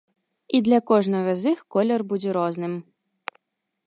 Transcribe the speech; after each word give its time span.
І 0.59 0.61
для 0.67 0.79
кожнага 0.91 1.35
з 1.41 1.53
іх 1.53 1.59
колер 1.75 1.99
будзе 2.13 2.29
розным. 2.39 2.73